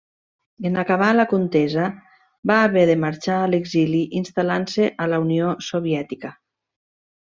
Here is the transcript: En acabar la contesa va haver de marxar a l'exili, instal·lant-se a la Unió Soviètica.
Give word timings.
En 0.69 0.77
acabar 0.83 1.09
la 1.17 1.25
contesa 1.33 1.89
va 2.53 2.57
haver 2.63 2.87
de 2.93 2.97
marxar 3.05 3.37
a 3.43 3.53
l'exili, 3.55 4.03
instal·lant-se 4.25 4.93
a 5.07 5.11
la 5.15 5.25
Unió 5.29 5.57
Soviètica. 5.73 6.39